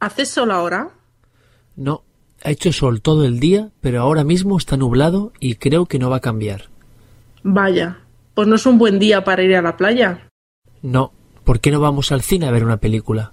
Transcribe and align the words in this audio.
¿Hace 0.00 0.26
sol 0.26 0.50
ahora? 0.50 0.90
No, 1.74 2.02
ha 2.44 2.50
hecho 2.50 2.72
sol 2.72 3.00
todo 3.00 3.24
el 3.24 3.40
día, 3.40 3.70
pero 3.80 4.00
ahora 4.00 4.24
mismo 4.24 4.58
está 4.58 4.76
nublado 4.76 5.32
y 5.40 5.54
creo 5.54 5.86
que 5.86 5.98
no 5.98 6.10
va 6.10 6.16
a 6.16 6.20
cambiar. 6.20 6.68
Vaya, 7.42 8.00
pues 8.34 8.46
no 8.48 8.56
es 8.56 8.66
un 8.66 8.78
buen 8.78 8.98
día 8.98 9.24
para 9.24 9.42
ir 9.42 9.56
a 9.56 9.62
la 9.62 9.76
playa. 9.76 10.28
No, 10.82 11.12
¿por 11.44 11.60
qué 11.60 11.70
no 11.70 11.80
vamos 11.80 12.12
al 12.12 12.22
cine 12.22 12.46
a 12.46 12.50
ver 12.50 12.64
una 12.64 12.76
película? 12.76 13.32